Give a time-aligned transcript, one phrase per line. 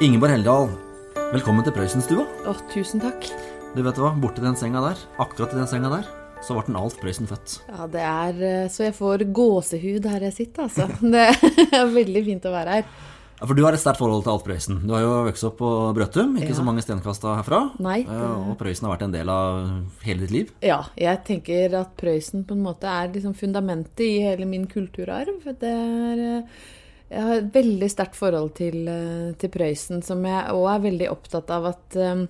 [0.00, 0.68] Ingeborg Heldal,
[1.32, 2.24] velkommen til Prøysenstua.
[2.46, 3.26] Å, tusen takk.
[3.74, 6.06] Du vet hva, borti den senga der, akkurat i den senga der,
[6.44, 7.56] så ble den Alf Prøysen født.
[7.66, 10.86] Ja, det er eh, Så jeg får gåsehud her jeg sitter, altså.
[11.14, 12.86] Det er veldig fint å være her.
[13.38, 14.78] Ja, For du har et sterkt forhold til Alf Prøysen.
[14.86, 16.58] Du har jo vokst opp på Brøttum, ikke Ja.
[16.60, 17.60] så mange stenkasta herfra.
[17.82, 20.54] Nei, Eh, det- Og Prøysen har vært en del av hele ditt liv.
[20.62, 25.42] Ja, jeg tenker at Prøysen på en måte er liksom fundamentet i hele min kulturarv.
[25.58, 26.42] Det er eh,
[27.08, 31.08] Jeg har et veldig sterkt forhold til, eh, til Prøysen, som jeg òg er veldig
[31.12, 32.26] opptatt av at um,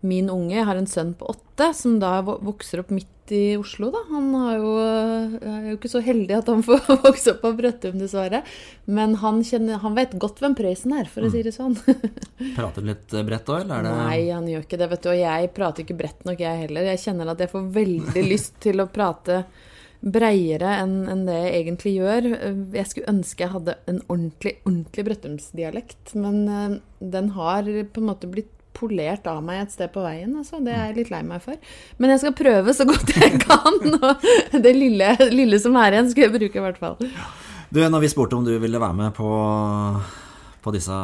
[0.00, 3.90] min unge Jeg har en sønn på åtte som da vokser opp midt i Oslo,
[3.92, 4.00] da.
[4.08, 7.98] Han jo, eh, er jo ikke så heldig at han får vokse opp på Brøttum,
[8.00, 8.42] dessverre.
[8.86, 11.76] Men han, kjenner, han vet godt hvem Prøysen er, for å si det sånn.
[12.56, 15.10] Prater du litt bredt da, eller er det Nei, han gjør ikke det, vet du.
[15.12, 16.90] Og jeg prater ikke bredt nok, jeg heller.
[16.94, 19.42] Jeg kjenner at jeg får veldig lyst til å prate
[19.98, 22.28] breiere enn det jeg egentlig gjør.
[22.76, 26.78] Jeg skulle ønske jeg hadde en ordentlig, ordentlig Brøttumsdialekt, men eh,
[27.16, 30.36] den har på en måte blitt polert av meg et sted på veien.
[30.38, 30.60] Altså.
[30.62, 31.58] Det er jeg litt lei meg for.
[31.98, 33.78] Men jeg skal prøve så godt jeg kan.
[34.54, 36.96] Og det lille, lille som er igjen, skal jeg bruke i hvert fall.
[37.68, 39.28] Du, når vi spurte om du ville være med på,
[40.64, 40.94] på disse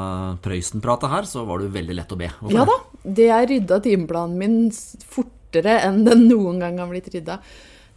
[0.45, 2.31] Prøysen-prata her, så var du veldig lett å be.
[2.39, 2.81] Hvorfor Ja da.
[3.05, 4.58] Det er rydda timeplanen min
[5.05, 7.42] fortere enn den noen gang har blitt rydda.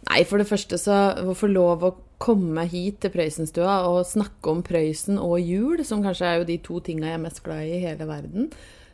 [0.08, 4.50] Nei, for det første så å få lov å komme hit til Prøysenstua og snakke
[4.50, 7.66] om Prøysen og jul, som kanskje er jo de to tinga jeg er mest glad
[7.66, 8.48] i i hele verden,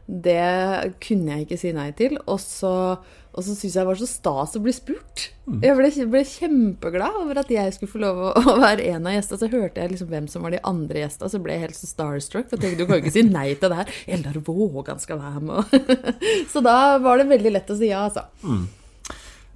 [0.05, 2.19] det kunne jeg ikke si nei til.
[2.29, 5.31] Og så, og så syns jeg det var så stas å bli spurt.
[5.65, 9.17] Jeg ble, ble kjempeglad over at jeg skulle få lov å, å være en av
[9.17, 9.41] gjestene.
[9.41, 11.89] Så hørte jeg liksom hvem som var de andre gjestene, så ble jeg helt så
[11.89, 12.53] starstruck.
[12.53, 13.97] Og tenkte du kan jo ikke si nei til det her.
[14.19, 15.75] Eldar Vågan skal være med.
[16.53, 18.29] så da var det veldig lett å si ja, altså.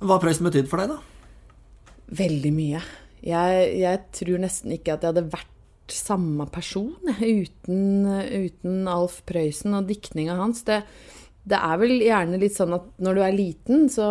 [0.01, 1.18] Hva har Prøysen betydd for deg, da?
[2.09, 2.81] Veldig mye.
[3.25, 5.55] Jeg, jeg tror nesten ikke at jeg hadde vært
[5.93, 10.63] samme person uten, uten Alf Prøysen og diktninga hans.
[10.69, 10.83] Det,
[11.49, 14.09] det er vel gjerne litt sånn at når du er liten, så,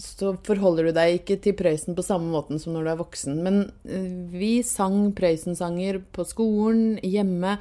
[0.00, 3.42] så forholder du deg ikke til Prøysen på samme måten som når du er voksen.
[3.44, 7.58] Men eh, vi sang Prøysen-sanger på skolen, hjemme.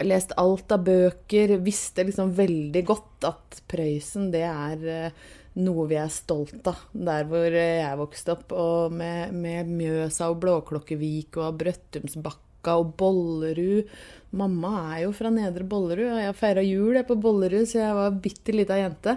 [0.00, 1.58] Jeg leste alt av bøker.
[1.66, 5.28] Visste liksom veldig godt at Prøysen, det er eh,
[5.58, 6.84] noe vi er stolt av.
[6.94, 12.94] Der hvor eh, jeg vokste opp, og med, med Mjøsa og Blåklokkevik og Brøttumsbakka og
[13.00, 13.90] Bollerud.
[14.38, 17.98] Mamma er jo fra Nedre Bollerud, og jeg feira jul jeg på Bollerud, så jeg
[17.98, 19.16] var bitte lita jente.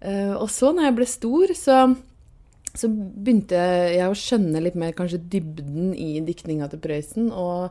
[0.00, 1.82] Eh, Og så, når jeg ble stor, så
[2.72, 3.58] så begynte
[3.92, 7.28] jeg å skjønne litt mer kanskje dybden i diktninga til Prøysen.
[7.28, 7.68] Og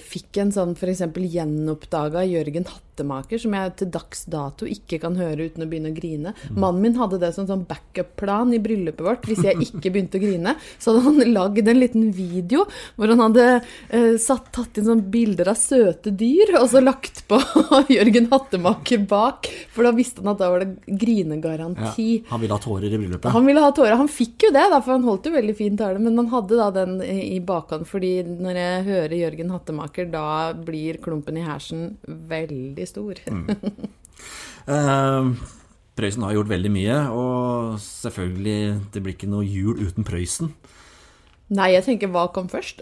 [0.00, 1.04] fikk en sånn f.eks.
[1.14, 5.96] gjenoppdaga Jørgen Hattemaker, som jeg til dags dato ikke kan høre uten å begynne å
[5.96, 6.34] grine.
[6.54, 9.26] Mannen min hadde det som sånn backup-plan i bryllupet vårt.
[9.28, 13.22] Hvis jeg ikke begynte å grine, så hadde han lagd en liten video hvor han
[13.24, 13.46] hadde
[13.90, 17.40] eh, satt, tatt inn sånn bilder av søte dyr, og så lagt på
[17.96, 19.50] Jørgen Hattemaker bak.
[19.74, 22.08] For da visste han at da var det grinegaranti.
[22.30, 23.30] han ville ha tårer i bryllupet.
[23.34, 23.98] Han ville ha tårer.
[24.00, 26.00] Han fikk jo det, da, for han holdt jo veldig fin tale.
[26.02, 30.26] Men man hadde da den i i bakhånd, fordi når jeg hører Jørgen Hattemaker, da
[30.54, 31.96] blir klumpen i hersen
[32.30, 33.20] veldig stor.
[34.64, 35.26] Eh,
[35.98, 38.60] Prøysen har gjort veldig mye, og selvfølgelig,
[38.94, 40.54] det blir ikke noe jul uten Prøysen.
[41.52, 42.80] Nei, jeg tenker hva kom først?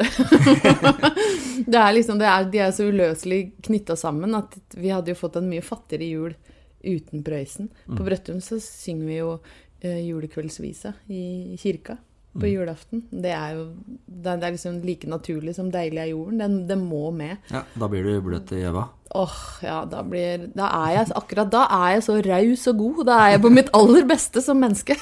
[1.73, 5.19] det er liksom, det er, de er så uløselig knytta sammen at vi hadde jo
[5.19, 6.39] fått en mye fattigere jul
[6.87, 7.73] uten Prøysen.
[7.91, 9.35] På Brøttum så synger vi jo
[9.83, 11.99] eh, julekveldsvisa i kirka
[12.33, 13.03] på julaften.
[13.11, 13.67] Det er jo
[14.07, 16.39] det er, liksom like naturlig som 'Deilig er jorden'.
[16.39, 17.37] Den, det må med.
[17.51, 18.89] Ja, Da blir du bløt i øva.
[19.15, 23.05] Åh, ja, da blir Da er jeg akkurat da er jeg så raus og god.
[23.07, 24.97] Da er jeg på mitt aller beste som menneske.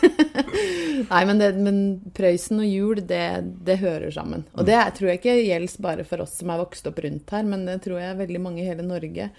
[1.13, 4.45] Nei, men, det, men Prøysen og jul, det, det hører sammen.
[4.55, 7.47] Og det tror jeg ikke gjelder bare for oss som er vokst opp rundt her,
[7.47, 9.31] men det tror jeg veldig mange i hele Norge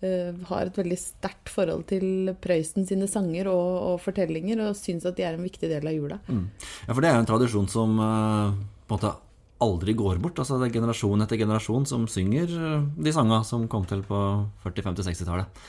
[0.00, 5.18] har et veldig sterkt forhold til Prøysen sine sanger og, og fortellinger, og syns at
[5.18, 6.20] de er en viktig del av jula.
[6.30, 8.54] Ja, for det er jo en tradisjon som uh,
[8.88, 9.12] på en måte
[9.60, 10.40] aldri går bort.
[10.40, 14.20] Altså det er generasjon etter generasjon som synger eh, de sanga som kom til på
[14.64, 15.60] 40-, 50-, 60-tallet.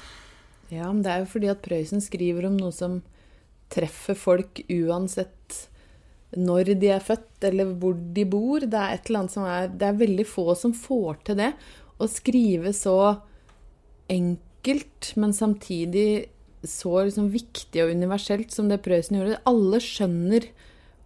[0.72, 3.02] Ja, men det er jo fordi at Prøysen skriver om noe som
[3.72, 5.66] treffer folk uansett
[6.32, 8.64] når de er født, eller hvor de bor.
[8.64, 11.52] Det er et eller annet som er Det er veldig få som får til det.
[12.00, 12.96] Å skrive så
[14.12, 16.30] enkelt, men samtidig
[16.68, 19.40] så liksom viktig og universelt som det Prøysen gjorde.
[19.50, 20.46] Alle skjønner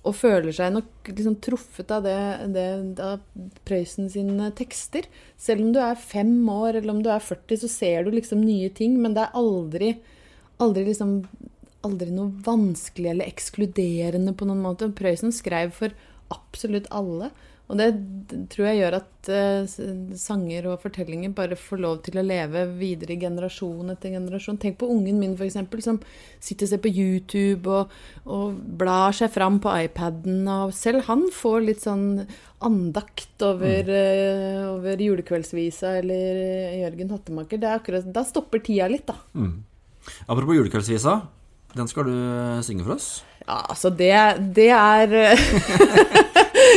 [0.05, 2.65] og føler seg nok liksom truffet av, det,
[3.01, 3.23] av
[3.65, 5.07] Prøysen sine tekster.
[5.39, 8.43] Selv om du er fem år eller om du er 40, så ser du liksom
[8.43, 9.95] nye ting, men det er aldri,
[10.61, 11.21] aldri liksom
[11.85, 14.91] aldri noe vanskelig eller ekskluderende på noen måte.
[14.97, 15.93] Prøysen skrev for
[16.33, 17.31] absolutt alle.
[17.65, 17.87] Og det
[18.53, 19.75] tror jeg gjør at eh,
[20.21, 24.59] sanger og fortellinger bare får lov til å leve videre i generasjon etter generasjon.
[24.61, 25.97] Tenk på ungen min, f.eks., som
[26.37, 27.95] sitter og ser på YouTube og,
[28.29, 30.43] og blar seg fram på iPaden.
[30.45, 32.05] Og selv han får litt sånn
[32.65, 37.61] andakt over, eh, over julekveldsvisa eller eh, Jørgen Hattemaker.
[37.61, 39.17] Det er akkurat, da stopper tida litt, da.
[40.29, 41.17] Apropos julekveldsvisa.
[41.75, 42.13] Den skal du
[42.63, 43.09] synge for oss.
[43.41, 44.13] Ja, altså det,
[44.55, 45.17] det er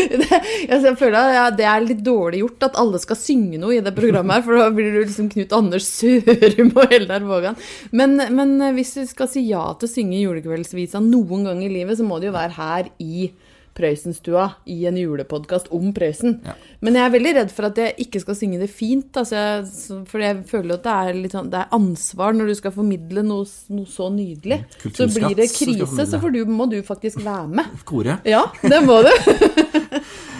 [0.70, 3.94] jeg føler at det er litt dårlig gjort at alle skal synge noe i det
[3.96, 7.58] programmet her, for da blir du liksom Knut Anders Sørum og Eldar Vågan.
[7.90, 11.98] Men, men hvis du skal si ja til å synge julekveldsvisa noen gang i livet,
[11.98, 13.30] så må det jo være her i
[13.78, 16.38] Prøysenstua i en julepodkast om Prøysen.
[16.46, 16.56] Ja.
[16.84, 19.08] Men jeg er veldig redd for at jeg ikke skal synge det fint.
[19.16, 22.56] Altså jeg, for jeg føler at det er, litt sånn, det er ansvar når du
[22.58, 24.60] skal formidle noe, noe så nydelig.
[24.88, 27.78] Så blir det krise, så du, må du faktisk være med.
[27.88, 28.18] Kore.
[28.28, 29.12] Ja, det må du.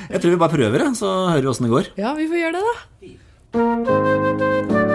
[0.09, 1.93] Jeg tror vi bare prøver, så hører vi åssen det går.
[2.01, 2.63] Ja, vi får gjøre det,
[4.73, 4.88] da.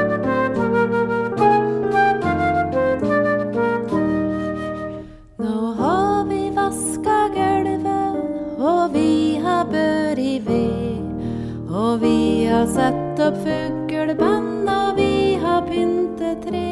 [11.93, 16.71] Og vi har satt opp fugleband, og vi har pyntet tre.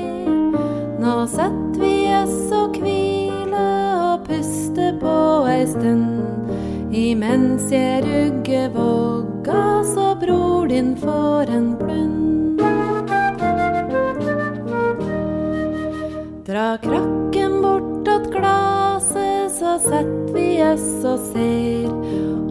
[0.97, 5.13] Nå setter vi oss og hviler og puster på
[5.51, 6.49] ei stund.
[6.89, 12.65] Imens jeg rugger vogga, så bror din får en blund.
[16.49, 21.93] Dra krakken bort att glaset, så setter vi oss og ser.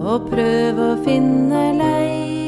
[0.01, 2.41] Og prøv å finne leia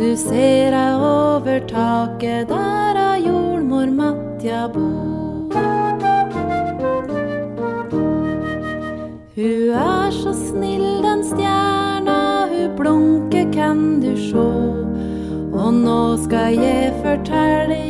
[0.00, 5.52] Du ser deg over taket, der av jordmor Matja bor.
[9.36, 12.16] Hun er så snill, den stjerna,
[12.48, 14.48] hun blunker, kan du sjå.
[15.52, 17.89] Og nå skal jeg fortelle,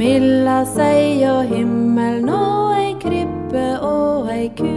[0.00, 2.36] Imella sei og himmel nå
[2.72, 4.70] ei krybbe og ei ku.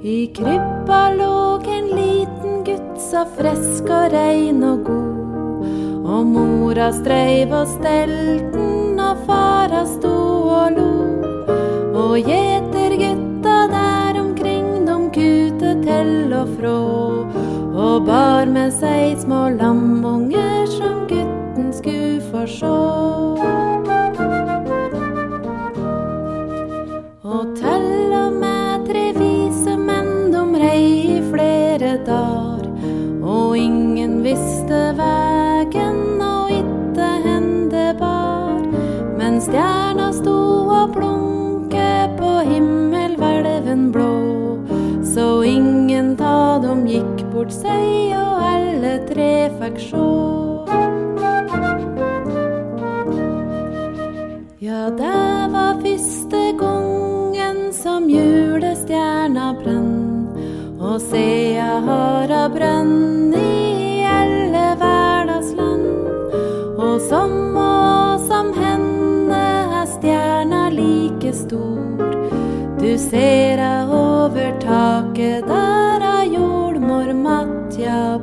[0.00, 1.34] I krybba lå
[1.74, 5.68] en liten gutt så frisk og rein og god.
[6.08, 10.16] Og mora streiv og stelten, og fara sto
[10.62, 10.90] og lo.
[12.06, 16.80] Og gjetergutta der omkring, de kute til og frå.
[17.76, 20.37] Og bar med seg små gutten
[22.28, 22.72] skulle så
[27.24, 27.44] å
[28.18, 30.84] og med tre vise menn, de rei
[31.16, 32.66] i flere dager.
[33.22, 38.60] Og ingen visste vegen, og itte hen det bar.
[39.18, 40.38] Men stjerna sto
[40.80, 44.58] og blunke på himmelhvelven blå.
[45.14, 50.37] Så ingen ta dem gikk bort seg, og alle tre fikk sjå.
[54.96, 60.08] Det var første gangen som julestjerna brenn.
[60.78, 66.08] Og jeg har a brønn i alle verdas land.
[66.78, 69.42] Og som og som henne
[69.80, 72.14] er stjerna like stor.
[72.78, 78.17] Du ser jeg over taket der er jordmor Matja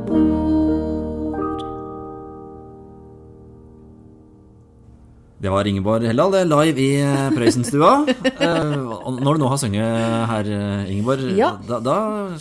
[5.46, 7.92] Det var Ingeborg Helldal, det live i eh, Prøysenstua.
[8.46, 8.72] Eh,
[9.22, 9.86] når du nå har sunget
[10.30, 11.52] her, eh, Ingeborg, Ja.
[11.68, 11.96] da, da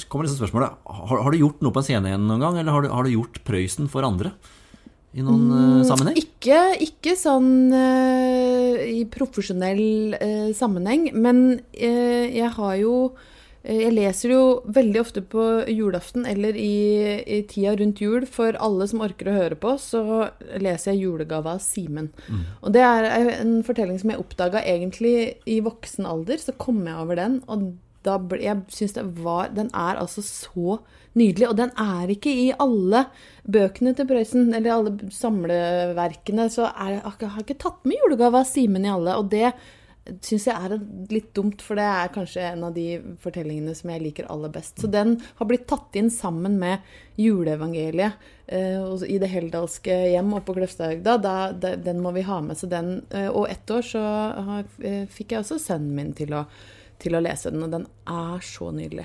[0.09, 2.73] kommer liksom spørsmålet har, har du gjort noe på en scene igjen noen gang, eller
[2.73, 4.33] har du, har du gjort Prøysen for andre?
[5.15, 6.17] I noen mm, sammenheng?
[6.19, 12.97] Ikke, ikke sånn uh, i profesjonell uh, sammenheng, men uh, jeg har jo
[13.65, 14.41] Jeg leser jo
[14.77, 15.43] veldig ofte på
[15.73, 18.27] julaften eller i, i tida rundt jul.
[18.29, 20.03] For alle som orker å høre på, så
[20.61, 22.11] leser jeg 'Julegava av Simen'.
[22.61, 26.37] Og det er en fortelling som jeg oppdaga egentlig i voksen alder.
[26.37, 27.73] Så kom jeg over den, og
[28.05, 30.79] da ble, jeg syns det var Den er altså så
[31.17, 31.49] nydelig.
[31.49, 33.07] Og den er ikke i alle
[33.49, 36.51] bøkene til Prøysen, eller alle samleverkene.
[36.53, 39.17] Så er, jeg har ikke tatt med 'Julegava av Simen i alle.
[39.17, 39.55] Og det
[40.21, 40.75] syns jeg er
[41.11, 44.79] litt dumt, for det er kanskje en av de fortellingene som jeg liker aller best.
[44.83, 46.81] Så den har blitt tatt inn sammen med
[47.17, 48.13] juleevangeliet
[48.47, 51.17] eh, i det heldalske hjem oppe på Kløfstadhøgda.
[51.23, 52.57] Da- da- Den må vi ha med.
[52.57, 54.01] Så den, eh, og ett år så
[54.45, 56.47] har, eh, fikk jeg også sønnen min til å
[56.99, 57.63] til å lese den.
[57.63, 59.05] Og den er så nydelig.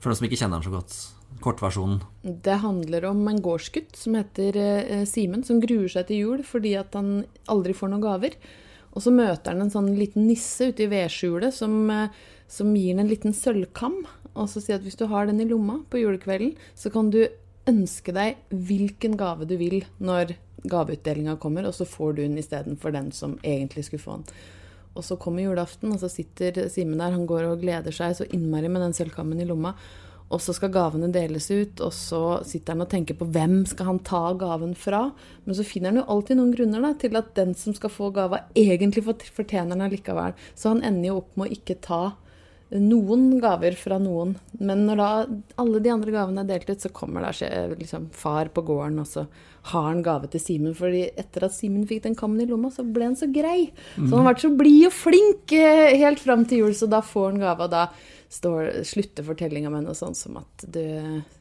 [0.00, 0.94] For noen som ikke kjenner den så godt,
[1.42, 2.00] kortversjonen.
[2.42, 6.76] Det handler om en gårdsgutt som heter eh, Simen, som gruer seg til jul fordi
[6.78, 8.30] at han aldri får noen gaver.
[8.98, 12.10] Og så møter han en sånn liten nisse ute i vedskjulet som, eh,
[12.50, 14.00] som gir han en liten sølvkam.
[14.34, 17.28] Og så sier at hvis du har den i lomma på julekvelden, så kan du
[17.68, 20.34] ønske deg hvilken gave du vil når
[20.66, 24.26] gaveutdelinga kommer, og så får du den istedenfor den som egentlig skulle få den.
[24.98, 28.26] Og så kommer julaften, og så sitter Simen der, han går og gleder seg så
[28.34, 29.76] innmari med den sølvkammen i lomma.
[30.28, 33.94] Og så skal gavene deles ut, og så sitter han og tenker på hvem skal
[33.94, 35.06] han ta gaven fra.
[35.46, 38.10] Men så finner han jo alltid noen grunner da, til at den som skal få
[38.16, 40.36] gava, egentlig fortjener den allikevel.
[40.52, 42.02] Så han ender jo opp med å ikke ta
[42.68, 44.34] noen gaver fra noen.
[44.60, 45.10] Men når da
[45.62, 47.32] alle de andre gavene er delt ut, så kommer da
[47.72, 49.24] liksom, far på gården, og så
[49.72, 50.76] har han gave til Simen.
[50.76, 53.70] fordi etter at Simen fikk den kammen i lomma, så ble han så grei.
[53.96, 57.00] Så han har vært så blid og flink eh, helt fram til jul, så da
[57.00, 57.64] får han gave.
[57.64, 57.88] Og da
[58.32, 60.82] står, slutter fortellinga med noe sånt som at du,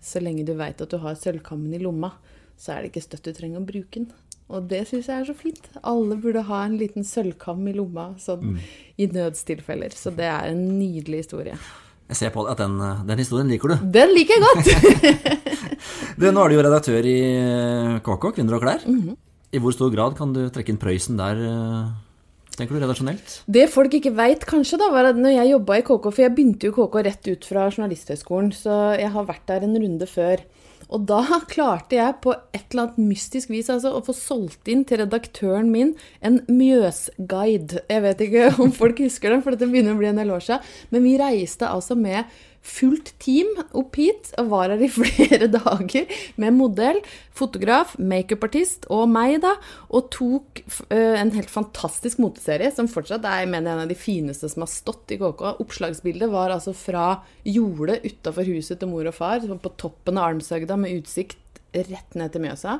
[0.03, 2.13] så lenge du veit at du har sølvkammen i lomma,
[2.57, 4.09] så er det ikke støtt du trenger å bruke den.
[4.47, 5.65] Og det syns jeg er så fint.
[5.83, 8.55] Alle burde ha en liten sølvkam i lomma sånn
[8.95, 9.91] i nødstilfeller.
[9.91, 11.57] Så det er en nydelig historie.
[12.07, 13.81] Jeg ser på at den, den historien liker du.
[13.91, 15.33] Den liker jeg godt!
[16.17, 17.19] Du, nå er du jo redaktør i
[18.01, 18.81] KK, Kvinner og klær.
[19.53, 21.91] I hvor stor grad kan du trekke inn Prøysen der, eh,
[22.57, 23.39] tenker du, redaksjonelt?
[23.47, 26.35] Det folk ikke veit, kanskje, da, var at når jeg jobba i KK For jeg
[26.35, 30.43] begynte jo KK rett ut fra Journalisthøgskolen, så jeg har vært der en runde før.
[30.87, 31.21] Og da
[31.53, 35.71] klarte jeg på et eller annet mystisk vis altså, å få solgt inn til redaktøren
[35.73, 35.95] min
[36.25, 37.83] en Mjøsguide.
[37.89, 40.45] Jeg vet ikke om folk husker den, for dette begynner å bli en del år
[40.47, 40.75] siden.
[40.93, 42.25] Men vi reiste altså med
[42.67, 46.99] fullt team opp hit og var her i flere dager med modell,
[47.37, 49.53] fotograf, makeupartist og meg, da,
[49.93, 54.49] og tok uh, en helt fantastisk moteserie som fortsatt er mener en av de fineste
[54.51, 55.43] som har stått i KK.
[55.63, 57.07] Oppslagsbildet var altså fra
[57.47, 61.39] jordet utafor huset til mor og far, på toppen av Almshøgda med utsikt
[61.75, 62.77] rett ned til Mjøsa.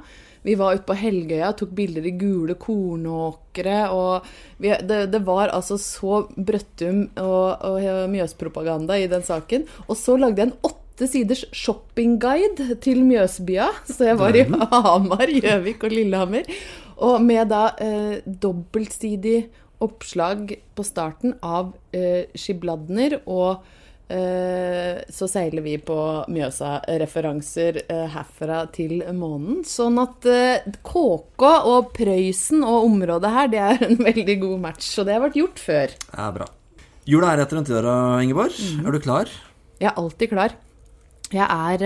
[0.48, 3.80] Vi var ute på Helgøya tok bilder i gule kornåkre.
[3.92, 4.28] Og
[4.64, 9.68] vi, det, det, var altså så Brøttum og, og Mjøspropaganda i den saken.
[9.88, 13.70] Og så lagde jeg en åtte siders shoppingguide til Mjøsbya.
[13.90, 16.52] Så jeg var i Hamar, Gjøvik og Lillehammer.
[16.98, 19.42] Og med da eh, dobbeltsidig
[19.84, 23.68] oppslag på starten av eh, Skibladner og
[24.08, 25.98] så seiler vi på
[26.32, 27.82] Mjøsa-referanser
[28.14, 29.66] herfra til månen.
[29.68, 30.24] Sånn at
[30.80, 34.94] KK og Prøysen og området her, det er en veldig god match.
[35.02, 35.98] Og det har vært gjort før.
[36.14, 36.48] Ja, bra.
[37.08, 37.86] Jula er etter en tid,
[38.24, 38.56] Ingeborg.
[38.56, 38.88] Mm.
[38.88, 39.30] Er du klar?
[39.80, 40.56] Jeg er alltid klar.
[41.32, 41.84] Jeg er,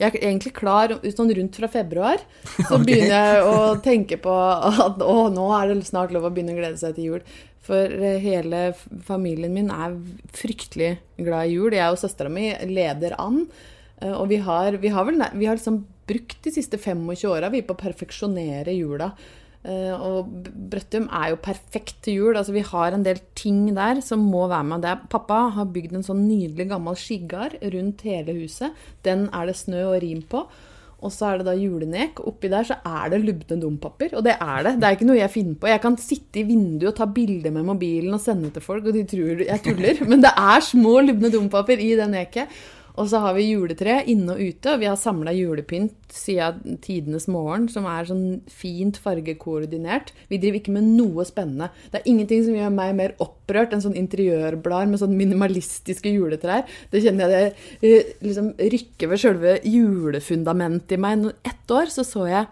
[0.00, 2.22] jeg er egentlig klar sånn rundt fra februar.
[2.56, 2.86] Så okay.
[2.88, 6.58] begynner jeg å tenke på at å, nå er det snart lov å begynne å
[6.58, 7.22] glede seg til jul.
[7.66, 8.70] For hele
[9.04, 9.98] familien min er
[10.36, 11.76] fryktelig glad i jul.
[11.76, 13.44] Jeg og søstera mi leder an.
[14.16, 17.76] Og vi har, vi har, vel, vi har liksom brukt de siste 25 åra på
[17.76, 19.10] å perfeksjonere jula.
[19.60, 20.30] Og
[20.72, 22.32] Brøttum er jo perfekt til jul.
[22.32, 24.88] Altså, vi har en del ting der som må være med.
[24.88, 28.76] Er, pappa har bygd en sånn nydelig gammel skigard rundt hele huset.
[29.04, 30.46] Den er det snø og rim på.
[31.00, 32.20] Og så er det da julenek.
[32.28, 34.12] Oppi der så er det lubne dompapir.
[34.18, 34.74] Og det er det.
[34.80, 35.70] Det er ikke noe jeg finner på.
[35.70, 38.96] Jeg kan sitte i vinduet og ta bilder med mobilen og sende til folk, og
[38.96, 40.04] de tror jeg tuller.
[40.10, 42.60] Men det er små lubne dompapir i det neket.
[43.00, 47.26] Og så har vi juletre inne og ute, og vi har samla julepynt siden tidenes
[47.32, 50.12] morgen, som er sånn fint fargekoordinert.
[50.28, 51.70] Vi driver ikke med noe spennende.
[51.88, 56.66] Det er ingenting som gjør meg mer opprørt enn sånn interiørblad med sånn minimalistiske juletrær.
[56.92, 61.30] Det kjenner jeg det eh, liksom rykker ved sjølve julefundamentet i meg.
[61.46, 62.50] Ett år så så jeg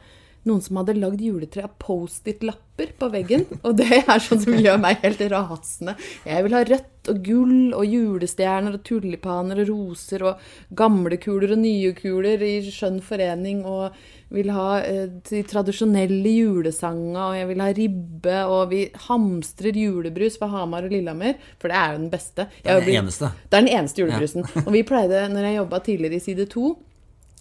[0.49, 3.47] noen som hadde lagd juletre av Post-It-lapper på veggen.
[3.63, 5.97] Og det er sånn som gjør meg helt rasende.
[6.27, 11.55] Jeg vil ha rødt og gull og julestjerner og tulipaner og roser og gamle kuler
[11.57, 13.65] og nye kuler i skjønn forening.
[13.69, 13.97] Og
[14.35, 18.41] vil ha eh, de tradisjonelle julesanga, og jeg vil ha ribbe.
[18.53, 22.49] Og vi hamstrer julebrus på Hamar og Lillehammer, for det er jo den beste.
[22.61, 23.33] Det er den eneste.
[23.49, 24.49] Det er den eneste julebrusen.
[24.67, 26.69] Og vi pleide, når jeg jobba tidligere i Side 2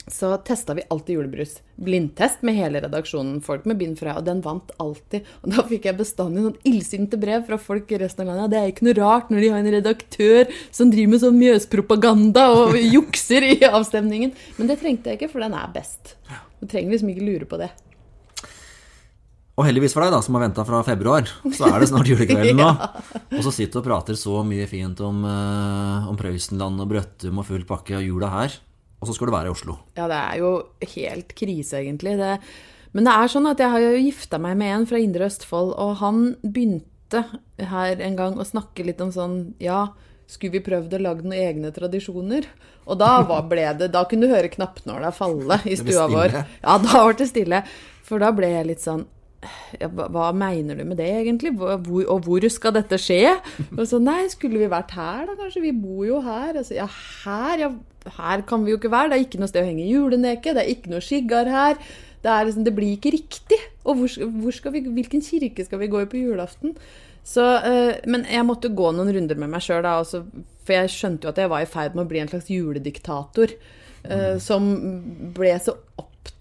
[0.08, 1.58] så testa vi alltid julebrus.
[1.76, 5.26] Blindtest med hele redaksjonen, folk med bind fra, og den vant alltid.
[5.44, 8.54] Og da fikk jeg bestandig noen illsinte brev fra folk i resten av landet.
[8.54, 12.46] Det er ikke noe rart når de har en redaktør som driver med sånn mjøspropaganda
[12.56, 14.32] og jukser i avstemningen.
[14.60, 16.16] Men det trengte jeg ikke, for den er best.
[16.62, 17.70] Du trenger liksom ikke lure på det.
[19.58, 22.60] Og heldigvis for deg, da, som har venta fra februar, så er det snart julekvelden
[22.62, 22.70] nå.
[22.70, 23.20] ja.
[23.34, 27.42] Og så sitter du og prater så mye fint om, uh, om Prøysenland og Brøttum
[27.42, 28.60] og full pakke og jula her
[28.98, 29.78] og så skal du være i Oslo.
[29.98, 30.52] Ja, det er jo
[30.96, 32.16] helt krise, egentlig.
[32.18, 32.38] Det,
[32.98, 35.76] men det er sånn at jeg har jo gifta meg med en fra Indre Østfold,
[35.78, 37.24] og han begynte
[37.62, 39.86] her en gang å snakke litt om sånn Ja,
[40.28, 42.50] skulle vi prøvd å lage noen egne tradisjoner?
[42.88, 46.36] Og da var, ble det Da kunne du høre knappnåla falle i stua vår.
[46.64, 47.62] Ja, da ble det stille.
[48.08, 49.06] For da ble jeg litt sånn
[49.78, 51.54] ja, hva, mener du med det, egentlig?
[51.60, 51.78] Hvor,
[52.10, 53.36] og hvor skal dette skje?
[53.78, 55.64] Og så, nei, skulle vi vært her, da, kanskje?
[55.68, 56.56] Vi bor jo her.
[56.56, 56.88] Altså, ja,
[57.26, 57.64] her?
[57.66, 57.72] Ja,
[58.18, 59.12] her kan vi jo ikke være.
[59.12, 60.56] Det er ikke noe sted å henge juleneke.
[60.56, 61.78] Det er ikke noe skiggar her.
[62.24, 63.60] Det, er liksom, det blir ikke riktig.
[63.86, 66.78] Og hvor, hvor skal vi, hvilken kirke skal vi gå i på julaften?
[67.28, 71.34] Så, eh, men jeg måtte gå noen runder med meg sjøl, for jeg skjønte jo
[71.34, 73.52] at jeg var i ferd med å bli en slags julediktator.
[74.08, 74.64] eh, som
[75.36, 75.74] ble så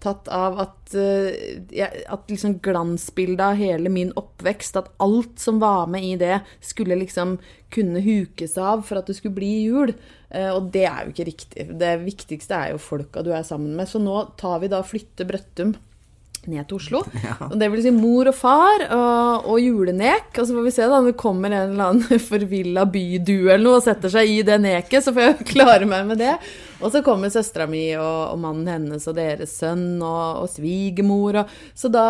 [0.07, 5.87] opptatt av at, eh, at liksom glansbildet av hele min oppvekst, at alt som var
[5.87, 7.37] med i det, skulle liksom
[7.69, 9.93] kunne hukes av for at det skulle bli jul.
[10.29, 11.67] Eh, og det er jo ikke riktig.
[11.79, 13.87] Det viktigste er jo folka du er sammen med.
[13.87, 15.75] Så nå tar vi da flytte Brøttum
[16.51, 17.03] ned til Oslo.
[17.49, 20.31] Og det vil si mor og far og, og julenek.
[20.35, 23.65] Og så får vi se da, om det kommer en eller annen forvilla bydue eller
[23.65, 26.35] noe og setter seg i det neket, så får jeg klare meg med det.
[26.77, 31.39] Og så kommer søstera mi og, og mannen hennes og deres sønn og, og svigermor.
[31.77, 32.05] Så da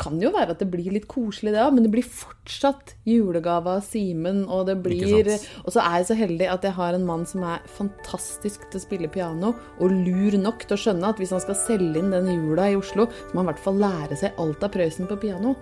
[0.00, 2.96] kan det jo være at det blir litt koselig, det òg, men det blir fortsatt
[3.06, 5.30] julegave av Simen, og det blir.
[5.62, 8.80] Og så er jeg så heldig at jeg har en mann som er fantastisk til
[8.80, 12.10] å spille piano, og lur nok til å skjønne at hvis han skal selge inn
[12.14, 15.18] den jula i Oslo, må han i hvert fall lære seg alt av Prøysen på
[15.22, 15.54] piano.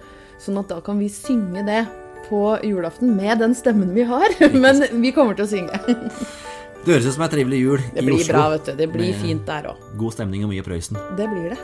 [0.43, 1.85] Sånn at da kan vi synge det
[2.29, 4.35] på julaften med den stemmen vi har.
[4.65, 5.83] Men vi kommer til å synge.
[6.83, 8.73] Det høres ut som ei trivelig jul Det i blir bra, vet du.
[8.81, 9.83] Det blir fint der òg.
[10.01, 10.99] God stemning og mye Prøysen.
[11.15, 11.59] Det blir det.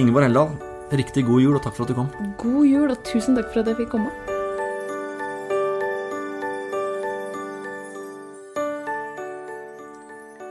[0.00, 0.54] Ingeborg Heldal,
[0.96, 2.08] riktig god jul, og takk for at du kom.
[2.40, 4.08] God jul, og tusen takk for at jeg fikk komme.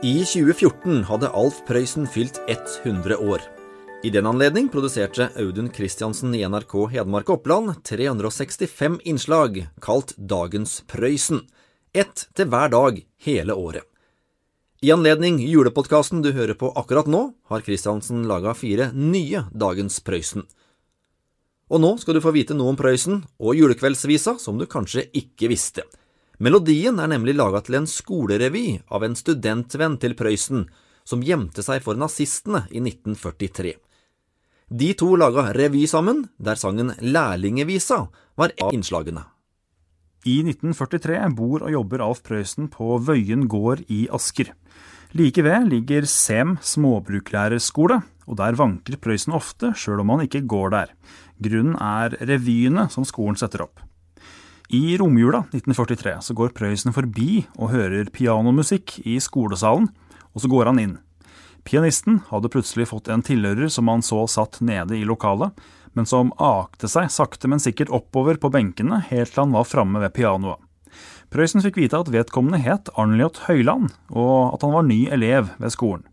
[0.04, 3.40] I 2014 hadde Alf Prøysen fylt 100 år.
[4.04, 10.82] I den anledning produserte Audun Christiansen i NRK Hedmark og Oppland 365 innslag kalt Dagens
[10.92, 11.38] Prøysen.
[11.96, 13.86] Ett til hver dag hele året.
[14.84, 20.44] I anledning julepodkasten du hører på akkurat nå, har Christiansen laga fire nye Dagens Prøysen.
[21.72, 25.48] Og nå skal du få vite noe om Prøysen og julekveldsvisa som du kanskje ikke
[25.48, 25.86] visste.
[26.36, 30.68] Melodien er nemlig laga til en skolerevy av en studentvenn til Prøysen,
[31.08, 33.78] som gjemte seg for nazistene i 1943.
[34.72, 39.26] De to laga revy sammen, der sangen Lærlingevisa var et av innslagene.
[40.24, 44.54] I 1943 bor og jobber Alf Prøysen på Vøyen gård i Asker.
[45.12, 50.72] Like ved ligger Sem småbruklærerskole, og der vanker Prøysen ofte, sjøl om han ikke går
[50.72, 50.94] der.
[51.44, 53.84] Grunnen er revyene som skolen setter opp.
[54.72, 59.90] I romjula 1943 så går Prøysen forbi og hører pianomusikk i skolesalen,
[60.32, 60.96] og så går han inn.
[61.64, 65.56] Pianisten hadde plutselig fått en tilhører som han så satt nede i lokalet,
[65.94, 70.02] men som akte seg sakte, men sikkert oppover på benkene helt til han var framme
[70.02, 70.60] ved pianoet.
[71.32, 75.72] Prøysen fikk vite at vedkommende het Arnljot Høyland, og at han var ny elev ved
[75.74, 76.04] skolen.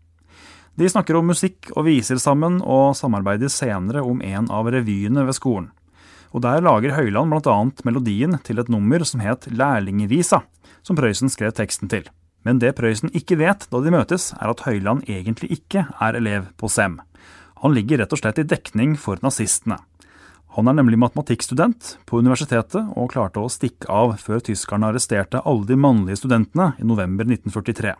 [0.80, 5.36] De snakker om musikk og viser sammen, og samarbeider senere om en av revyene ved
[5.36, 5.68] skolen.
[6.32, 7.58] Og Der lager Høyland bl.a.
[7.84, 10.40] melodien til et nummer som het Lærlingevisa,
[10.82, 12.08] som Prøysen skrev teksten til.
[12.46, 16.50] Men det Prøysen ikke vet da de møtes, er at Høyland egentlig ikke er elev
[16.58, 16.98] på SEM.
[17.62, 19.78] Han ligger rett og slett i dekning for nazistene.
[20.52, 25.64] Han er nemlig matematikkstudent på universitetet og klarte å stikke av før tyskerne arresterte alle
[25.70, 27.94] de mannlige studentene i november 1943.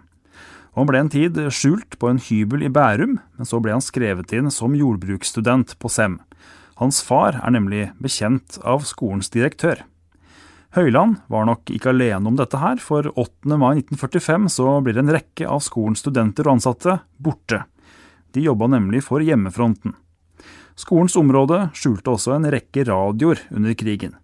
[0.73, 3.85] Og Han ble en tid skjult på en hybel i Bærum, men så ble han
[3.85, 6.19] skrevet inn som jordbruksstudent på SEM.
[6.81, 9.85] Hans far er nemlig bekjent av skolens direktør.
[10.73, 13.59] Høyland var nok ikke alene om dette her, for 8.
[13.61, 17.59] mai 1945 så blir en rekke av skolens studenter og ansatte borte.
[18.33, 19.93] De jobba nemlig for hjemmefronten.
[20.81, 24.15] Skolens område skjulte også en rekke radioer under krigen.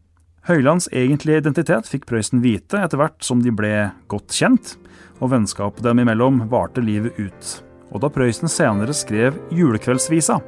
[0.48, 4.78] Høylands egentlige identitet fikk Prøysen vite etter hvert som de ble godt kjent,
[5.20, 7.50] og vennskapet dem imellom varte livet ut.
[7.92, 10.38] Og da Prøysen senere skrev Julekveldsvisa,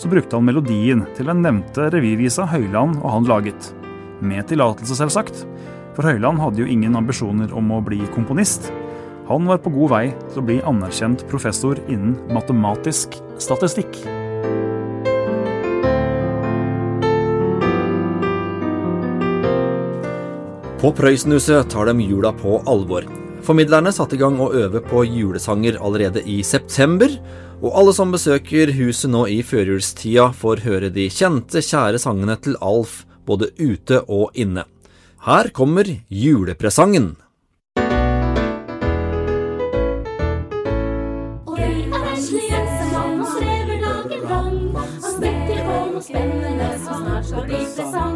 [0.00, 3.74] så brukte han melodien til den nevnte revyvisa Høyland og han laget.
[4.20, 5.44] Med tillatelse, selvsagt,
[5.96, 8.68] for Høyland hadde jo ingen ambisjoner om å bli komponist.
[9.30, 14.02] Han var på god vei til å bli anerkjent professor innen matematisk statistikk.
[20.80, 23.08] På Prøysenhuset tar de jula på alvor.
[23.44, 27.12] Formidlerne satte i gang å øve på julesanger allerede i september,
[27.60, 32.56] og alle som besøker huset nå i førjulstida, får høre de kjente, kjære sangene til
[32.64, 34.66] Alf både ute og inne.
[35.26, 37.14] Her kommer julepresangen.
[46.00, 48.14] Spennende som snart skal bli presang.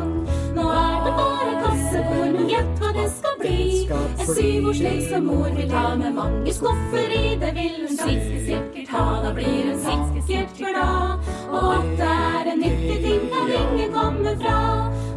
[0.56, 1.50] Nå er det bare
[1.94, 3.86] kassebord, men gjett hva det skal bli.
[4.20, 9.04] En syvårslek som mor vil ha med mange skuffer i, det vil hun sikkert ha,
[9.22, 11.30] da blir hun sikkert glad.
[11.50, 14.58] Og at det er en nyttig ting kan ingen komme fra.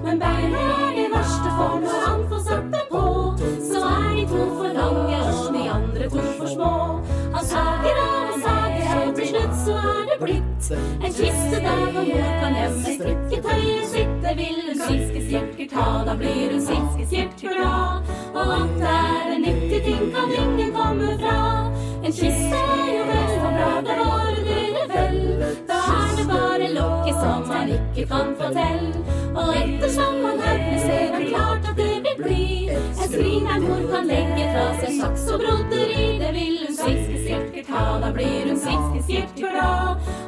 [0.04, 3.06] Men beina er det verste, for når han får satt det på,
[3.72, 6.74] så er de to for lange og de andre to for små.
[7.38, 11.84] Han sager av og sager av, til slutt så er det blitt en kiste der
[11.92, 14.07] hvor mor kan gjemme strikketøyet sitt.
[14.28, 18.10] Det vil hun sviske sikkert ha, da blir hun sviske sikkert glad.
[18.36, 21.38] Og at det er en nyttig ting kan ingen komme fra.
[22.04, 23.96] En kyss er jo vel så bra, det
[24.50, 25.16] dere vel.
[25.70, 28.84] Da er det bare lokket som man ikke kan få til.
[29.32, 32.44] Og ettersom man høvler, ser han klart at det vil bli
[32.76, 36.12] et skrin der mor kan legge fra seg saks og broderi.
[36.20, 40.27] Det vil hun sviske sikkert ha, da blir hun sviske sikkert glad.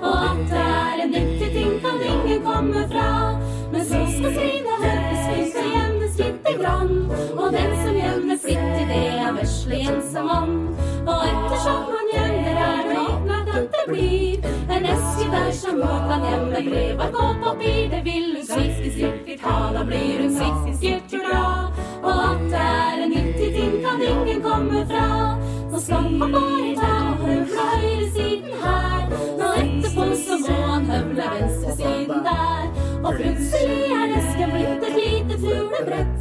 [6.87, 7.39] Lite.
[7.41, 10.55] Og den som gjemmer flittig, det er vesle ensemann.
[11.07, 16.01] Og ettersom han gjemmer, er det opplagt at det blir en eske der som mor
[16.09, 17.89] kan gjemme brev og papir.
[17.93, 21.79] Det vil hun sikkert sikkert ha, da blir hun sikkert sikkert glad.
[22.03, 25.07] Og at det er en nyttig ting kan ingen komme fra.
[25.71, 28.78] Nå skal man bare ta og høvle høyresiden her.
[32.99, 36.17] Og plutselig er esken blitt et lite fuglebrett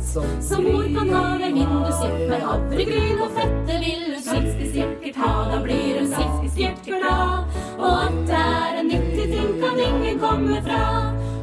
[0.47, 3.57] som mor kan ha ved vinduet sitt med havregryn og fett.
[3.67, 7.57] Det vil hun sviske sikkert ha, da blir hun sviske sikkert glad.
[7.79, 10.85] Og at det er en nyttig ting kan ingen komme fra.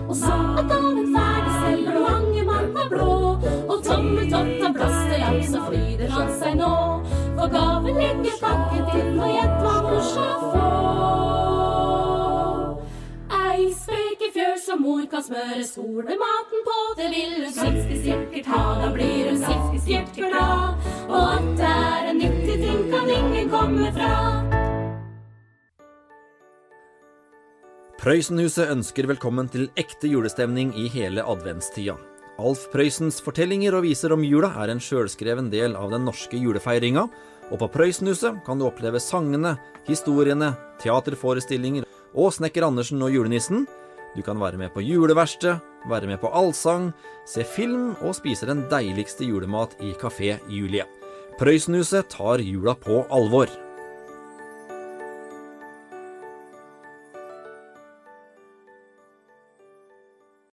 [0.07, 3.17] Og så er gaven ferdig, selv om mange mann er blå.
[3.67, 4.79] Og tomme tott av
[5.25, 6.71] ham, så fryder han seg nå.
[7.35, 11.54] For gaven ligger pakket inn, og gjett hva mor skal få.
[14.75, 16.77] Som mor kan smøre skolematen på.
[16.99, 20.89] Det vil hun sikkert sikkert ha, da blir hun sviske sikkert glad.
[21.07, 24.09] Og at det er en nyttig ting kan ingen komme fra.
[28.01, 31.95] Prøysenhuset ønsker velkommen til ekte julestemning i hele adventstida.
[32.35, 37.07] Alf Prøysens fortellinger og viser om jula er en sjølskreven del av den norske julefeiringa,
[37.47, 39.55] og på Prøysenhuset kan du oppleve sangene,
[39.87, 40.51] historiene,
[40.83, 43.63] teaterforestillinger og Snekker Andersen og julenissen.
[44.15, 45.59] Du kan være med på juleverksted,
[45.91, 46.93] være med på allsang,
[47.27, 50.85] se film og spise den deiligste julemat i Kafé Julie.
[51.35, 53.51] Prøysenhuset tar jula på alvor.